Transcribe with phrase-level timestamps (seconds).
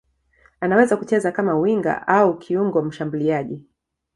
[0.61, 3.63] Anaweza kucheza kama winga au kiungo mshambuliaji.